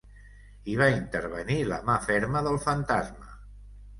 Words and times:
Hi 0.71 0.77
va 0.79 0.87
intervenir 0.93 1.57
la 1.73 1.77
mà 1.89 1.99
ferma 2.07 2.43
del 2.47 2.59
fantasma. 2.65 3.37